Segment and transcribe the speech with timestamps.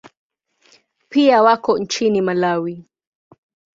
[1.09, 2.85] Pia wako nchini Malawi.